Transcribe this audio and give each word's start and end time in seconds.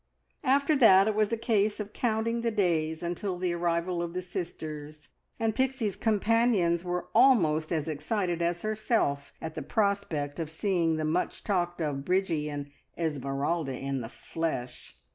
After 0.43 0.75
that 0.77 1.07
it 1.07 1.13
was 1.13 1.31
a 1.31 1.37
case 1.37 1.79
of 1.79 1.93
counting 1.93 2.41
the 2.41 2.49
days 2.49 3.03
until 3.03 3.37
the 3.37 3.53
arrival 3.53 4.01
of 4.01 4.15
the 4.15 4.23
sisters, 4.23 5.09
and 5.39 5.53
Pixie's 5.53 5.95
companions 5.95 6.83
were 6.83 7.05
almost 7.13 7.71
as 7.71 7.87
excited 7.87 8.41
as 8.41 8.63
herself 8.63 9.31
at 9.43 9.53
the 9.53 9.61
prospect 9.61 10.39
of 10.39 10.49
seeing 10.49 10.95
the 10.97 11.05
much 11.05 11.43
talked 11.43 11.81
of 11.83 12.03
Bridgie 12.03 12.49
and 12.49 12.71
Esmeralda 12.97 13.73
in 13.77 14.01
the 14.01 14.09
flesh. 14.09 14.95